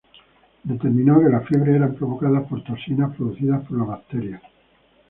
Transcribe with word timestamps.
Determinó 0.63 1.19
que 1.21 1.29
las 1.29 1.45
fiebres 1.47 1.75
eran 1.75 1.93
provocadas 1.93 2.47
por 2.47 2.63
toxinas 2.63 3.15
producidas 3.15 3.63
por 3.67 3.77
la 3.77 3.83
bacteria. 3.83 4.41